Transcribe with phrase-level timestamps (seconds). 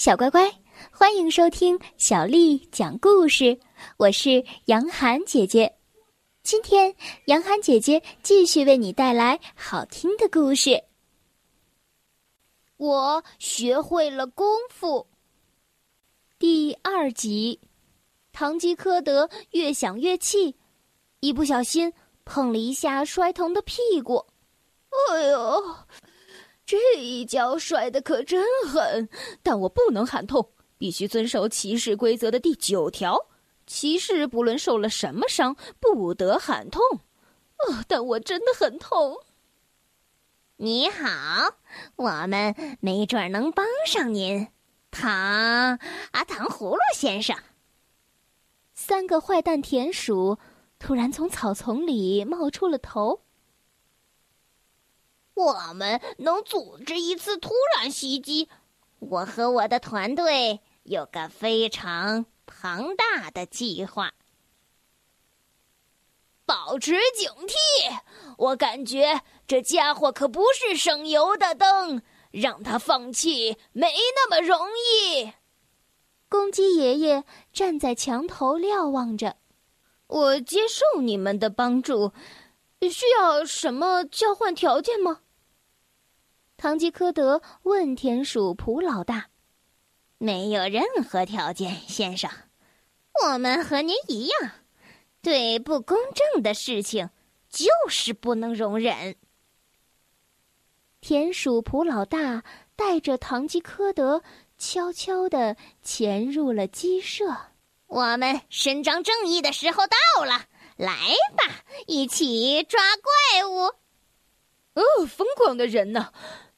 [0.00, 0.50] 小乖乖，
[0.90, 3.60] 欢迎收听小丽讲故事。
[3.98, 5.76] 我是杨涵姐姐，
[6.42, 10.82] 今天杨涵姐姐继续为你带来好听的故事。
[12.78, 15.06] 我学会了功夫。
[16.38, 17.60] 第二集，
[18.32, 20.56] 堂吉诃德越想越气，
[21.20, 21.92] 一不小心
[22.24, 24.24] 碰了一下摔疼的屁股。
[25.10, 25.76] 哎呦！
[26.70, 29.08] 这一跤摔得可真狠，
[29.42, 33.26] 但我不能喊痛，必须遵守骑士规则的第九条：
[33.66, 36.80] 骑士不论受了什么伤，不得喊痛。
[37.58, 39.18] 哦，但我真的很痛。
[40.58, 41.56] 你好，
[41.96, 44.46] 我们没准能帮上您，
[44.92, 47.36] 糖啊，糖葫芦先生。
[48.74, 50.38] 三个坏蛋田鼠
[50.78, 53.22] 突然从草丛里冒出了头。
[55.40, 58.48] 我们能组织一次突然袭击。
[58.98, 64.12] 我和我的团队有个非常庞大的计划。
[66.44, 67.98] 保持警惕！
[68.36, 75.32] 我感觉这家伙可不是省油的灯，让他放弃没那么容易。
[76.28, 79.36] 公鸡爷爷站在墙头瞭望着。
[80.08, 82.12] 我接受你们的帮助，
[82.80, 85.20] 需要什么交换条件吗？
[86.60, 89.30] 堂吉诃德问田鼠普老大
[90.20, 92.30] ：“没有任何条件，先生。
[93.24, 94.50] 我们和您一样，
[95.22, 97.08] 对不公正的事情
[97.48, 99.16] 就是不能容忍。”
[101.00, 102.44] 田鼠普老大
[102.76, 104.22] 带着堂吉诃德
[104.58, 107.24] 悄悄地潜入了鸡舍。
[107.86, 110.44] 我们伸张正义的时候到了，
[110.76, 110.92] 来
[111.34, 112.78] 吧，一起抓
[113.32, 113.60] 怪物！
[114.74, 116.12] 哦，疯狂的人呢！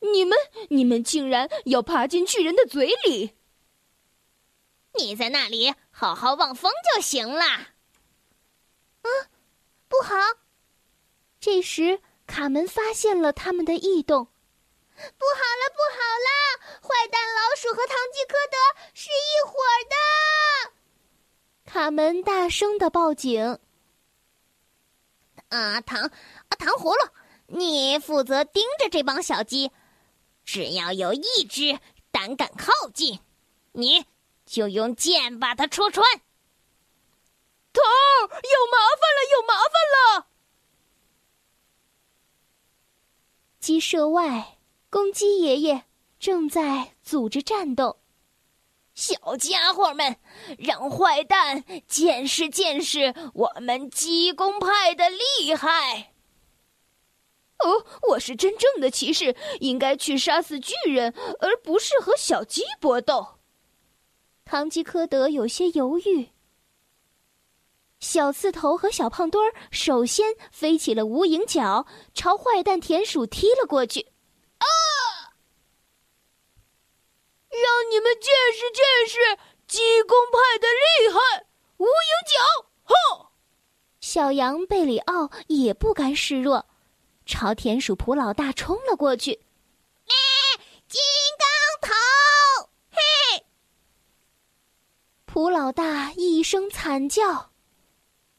[0.00, 0.38] 你们，
[0.70, 3.34] 你们竟然要爬进巨人的嘴里！
[4.94, 7.44] 你在那里好好望风就行了。
[7.44, 9.08] 啊，
[9.88, 10.14] 不好！
[11.40, 14.24] 这时卡门发现了他们的异动。
[14.94, 16.28] 不好了，不好了！
[16.82, 18.56] 坏蛋老鼠和唐吉诃德
[18.94, 19.54] 是一伙
[19.88, 21.70] 的！
[21.70, 23.58] 卡门大声的报警。
[25.50, 26.10] 啊，糖啊，
[26.58, 27.10] 糖葫芦，
[27.46, 29.70] 你负责盯着这帮小鸡。
[30.48, 31.78] 只要有一只
[32.10, 33.20] 胆敢靠近，
[33.72, 34.06] 你
[34.46, 36.02] 就用剑把它戳穿。
[37.70, 40.26] 头有麻烦了，有麻烦了！
[43.60, 44.56] 鸡舍外，
[44.88, 45.84] 公鸡爷爷
[46.18, 48.00] 正在组织战斗。
[48.94, 50.18] 小家伙们，
[50.56, 56.14] 让坏蛋见识见识我们鸡公派的厉害！
[57.64, 63.38] 哦，我是真正的骑士，应该去杀死巨人，而不是和小鸡搏斗。
[64.44, 66.30] 唐吉诃德有些犹豫。
[68.00, 74.12] 小刺头和小胖墩儿首先飞起了无影脚，朝坏蛋田鼠踢了过去。
[74.58, 74.66] 啊！
[77.50, 79.18] 让你们见识见识
[79.66, 81.46] 鸡公派的厉害！
[81.78, 81.90] 无影
[82.24, 83.26] 脚，哼！
[84.00, 86.66] 小羊贝里奥也不甘示弱。
[87.28, 89.38] 朝田鼠普老大冲了过去，
[90.88, 90.98] 金
[91.38, 91.46] 刚
[91.90, 92.70] 头！
[92.90, 93.44] 嘿！
[95.26, 97.52] 普老大一声惨叫：“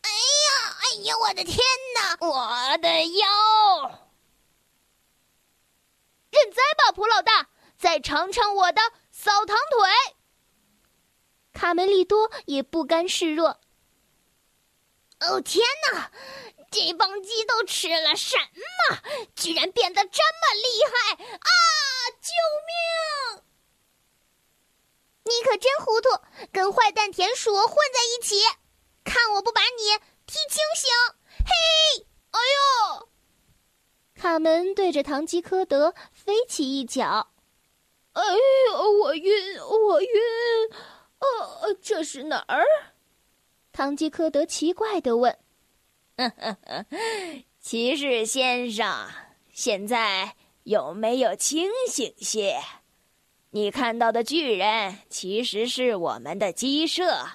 [0.00, 1.58] 哎呀，哎呀，我的天
[1.94, 3.28] 哪，我的腰！”
[6.32, 8.80] 认栽吧，普老大，再尝尝我的
[9.12, 9.90] 扫堂腿。
[11.52, 13.60] 卡梅利多也不甘示弱。
[15.20, 16.10] 哦天哪！
[16.70, 18.98] 这帮鸡都吃了什么？
[19.34, 21.50] 居然变得这么厉害啊！
[22.20, 22.30] 救
[23.34, 23.42] 命！
[25.24, 26.08] 你可真糊涂，
[26.52, 28.36] 跟坏蛋田鼠混在一起，
[29.04, 30.90] 看我不把你踢清醒！
[31.38, 33.08] 嘿，哎呦！
[34.14, 37.32] 卡门对着唐吉诃德飞起一脚，
[38.12, 38.22] 哎
[38.68, 40.08] 呦，我晕，我晕！
[41.18, 42.64] 呃，这是哪儿？
[43.72, 45.38] 唐吉诃德奇怪的问。
[47.60, 49.08] 骑士先生，
[49.52, 50.34] 现在
[50.64, 52.60] 有没有清醒些？
[53.50, 57.26] 你看到的巨人其实是我们的鸡舍，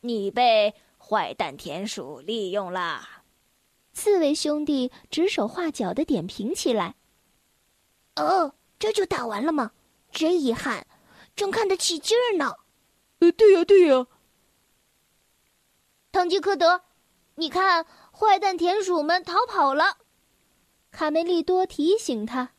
[0.00, 3.08] 你被坏蛋田鼠利用了。
[3.92, 6.94] 刺猬兄弟指手画脚的点评起来。
[8.16, 9.72] 哦，这就打完了吗？
[10.10, 10.86] 真遗憾，
[11.34, 12.54] 正看得起劲儿呢。
[13.18, 14.06] 呃，对呀，对呀。
[16.10, 16.82] 堂吉诃德，
[17.34, 17.86] 你看。
[18.14, 19.96] 坏蛋田鼠们逃跑了，
[20.90, 22.52] 卡梅利多提醒他：“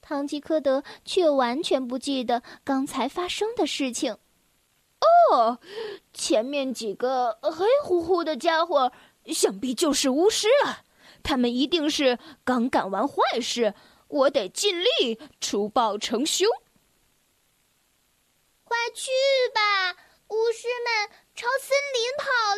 [0.00, 4.18] 唐吉诃德却完全不记得刚才发生的事情。
[5.32, 5.58] 哦，
[6.12, 8.92] 前面几个黑乎乎的家伙，
[9.26, 10.84] 想必就是巫师了。
[11.22, 13.74] 他们一定是刚干完坏事，
[14.08, 16.46] 我得尽力除暴成凶。
[18.62, 19.10] 快去
[19.54, 19.92] 吧，
[20.28, 22.53] 巫师们朝森林跑。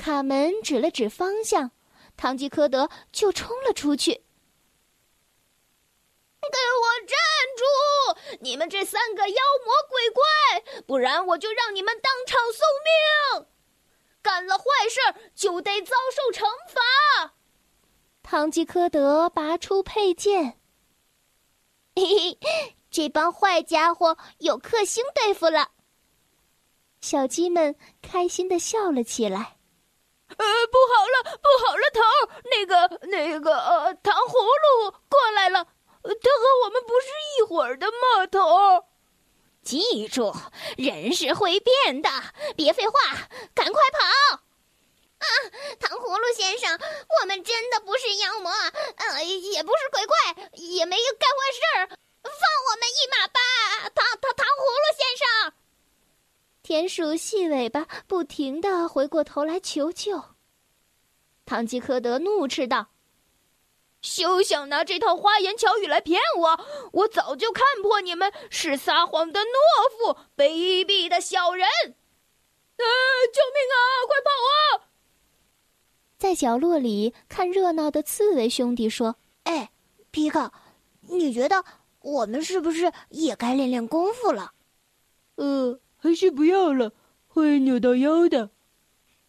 [0.00, 1.72] 卡门指了指方向，
[2.16, 4.24] 唐吉诃德就冲了出去。
[6.40, 7.18] 给我站
[7.58, 8.38] 住！
[8.40, 13.46] 你们这三个妖魔鬼怪，不然我就让你们当场送命！
[14.22, 17.34] 干了坏事就得遭受惩罚。
[18.22, 20.58] 唐吉诃德拔出佩剑，
[21.94, 22.06] 嘿
[22.40, 25.72] 嘿，这帮坏家伙有克星对付了。
[27.02, 29.59] 小鸡们开心的笑了起来。
[30.36, 32.00] 呃，不好了，不好了，头
[32.50, 35.66] 那个那个呃，糖葫芦过来了。
[36.02, 38.86] 他和我们不是一伙儿的嘛，头。
[39.62, 40.34] 记住，
[40.78, 42.08] 人是会变的，
[42.56, 42.98] 别废话，
[43.54, 44.40] 赶快跑！
[45.18, 45.26] 啊，
[45.78, 46.80] 糖葫芦先生，
[47.20, 53.40] 我们真的不是妖魔，呃，也不是鬼怪，也没有干坏事，放我们一马吧，
[53.94, 55.52] 糖糖糖葫芦先生。
[56.70, 60.22] 田鼠细尾巴不停的回过头来求救。
[61.44, 62.90] 唐吉诃德怒斥道。
[64.00, 66.64] 休想拿这套花言巧语来骗我！
[66.92, 71.66] 我早就看破你们是撒谎的懦夫、卑鄙的小人！
[71.66, 72.84] 啊！
[73.34, 73.76] 救命啊！
[74.06, 74.86] 快跑啊！
[76.18, 79.72] 在角落里看热闹的刺猬兄弟说：“哎，
[80.12, 80.52] 皮卡，
[81.00, 81.64] 你觉得
[81.98, 84.52] 我们是不是也该练练功夫了
[85.34, 86.92] ？”“呃，还是不要了，
[87.28, 88.50] 会扭到腰的。”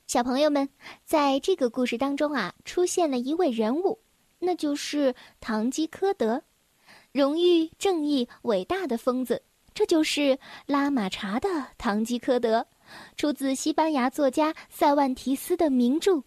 [0.07, 0.67] 小朋友们，
[1.05, 3.99] 在这个故事当中啊，出现了一位人物。
[4.39, 6.41] 那就是堂吉诃德，
[7.11, 9.43] 荣誉、正义、伟大的疯子。
[9.73, 11.47] 这就是拉玛查的
[11.77, 12.65] 堂吉诃德，
[13.15, 16.23] 出自西班牙作家塞万提斯的名著。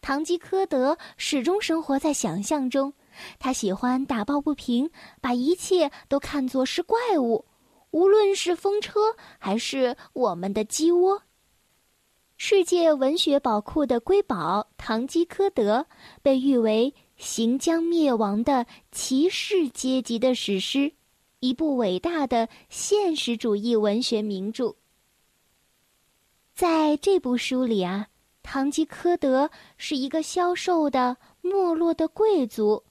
[0.00, 2.94] 堂吉诃德始终生活在想象中，
[3.38, 4.90] 他喜欢打抱不平，
[5.20, 7.44] 把一切都看作是怪物，
[7.94, 11.22] 无论是风车还是我们的鸡窝。
[12.36, 15.78] 世界文学宝库的瑰宝《堂吉诃德》
[16.20, 16.92] 被誉为。
[17.16, 20.92] 行将灭亡的骑士阶级的史诗，
[21.38, 24.74] 一部伟大的现实主义文学名著。
[26.52, 28.08] 在这部书里啊，
[28.42, 32.82] 堂吉诃德是一个消瘦的没落的贵族，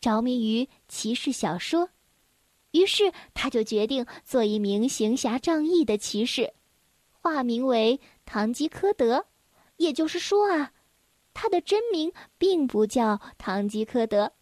[0.00, 1.88] 着迷于骑士小说，
[2.72, 6.52] 于是他就决定做一名行侠仗义的骑士，
[7.20, 9.26] 化名为堂吉诃德。
[9.76, 10.72] 也就是说啊。
[11.32, 14.32] 他的真名并不叫堂吉诃德，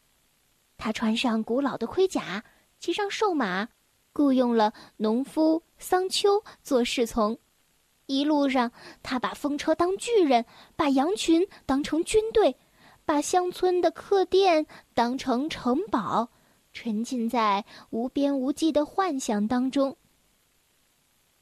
[0.78, 2.42] 他穿上古老的盔甲，
[2.80, 3.68] 骑上瘦马，
[4.14, 7.38] 雇佣了农夫桑丘做侍从。
[8.06, 8.72] 一路上，
[9.02, 10.44] 他把风车当巨人，
[10.76, 12.56] 把羊群当成军队，
[13.04, 16.30] 把乡村的客店当成城堡，
[16.80, 19.96] 沉浸在无边无际的幻想当中，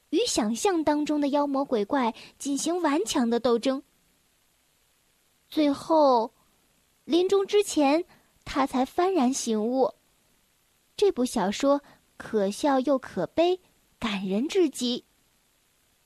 [0.09, 3.83] 与想象当中的妖魔鬼怪进行顽强的斗争。
[5.47, 6.33] 最后，
[7.05, 8.03] 临终之前，
[8.45, 9.93] 他才幡然醒悟。
[10.95, 11.79] 这部小说
[12.17, 13.59] 可笑又可悲，
[13.99, 15.05] 感人至极。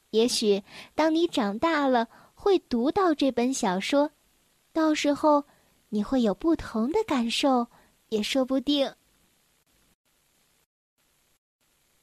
[0.09, 0.61] 也许
[0.93, 4.11] 当你长大了，会读到这本小说，
[4.73, 5.45] 到时候
[5.88, 7.67] 你会有不同的感受，
[8.09, 8.93] 也说不定。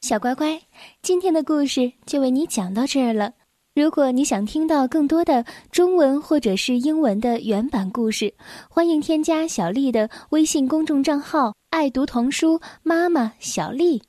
[0.09, 0.59] 小乖乖，
[1.03, 3.35] 今天的故事就为你讲到这儿了。
[3.75, 8.33] 如果你想听到更多的中文或者是英文的原版故事，
[8.71, 14.03] 欢迎添加小丽的微信公众账号“爱读童书妈妈小丽”。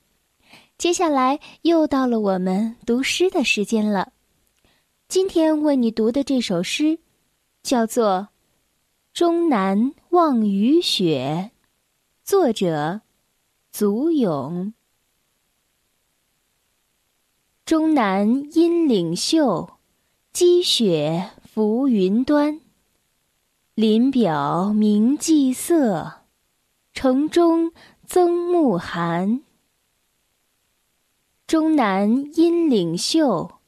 [0.79, 4.13] 接下来又到了我们读诗的时间了。
[5.09, 6.97] 今天为你读的这首诗，
[7.61, 8.29] 叫做
[9.13, 11.51] 《终南望雨雪》，
[12.23, 13.01] 作者
[13.73, 14.73] 祖咏。
[17.69, 19.77] 终南阴岭秀，
[20.33, 22.61] 积雪浮云端。
[23.75, 26.21] 林表明霁色，
[26.93, 27.71] 城中
[28.07, 29.43] 增暮寒。
[31.45, 33.59] 终南阴岭秀，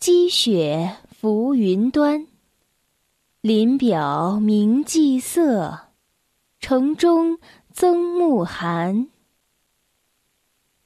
[0.00, 2.26] 积雪浮云端。
[3.40, 5.92] 林表明霁色，
[6.58, 7.38] 城中
[7.70, 9.08] 增暮寒。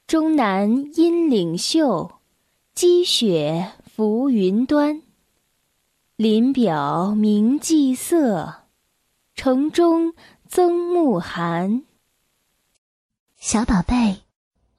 [0.07, 2.18] 终南阴岭秀。
[2.81, 5.03] 积雪浮云端，
[6.15, 8.69] 林表明霁色，
[9.35, 10.15] 城中
[10.47, 11.83] 增暮寒。
[13.37, 14.23] 小宝贝，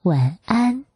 [0.00, 0.86] 晚安。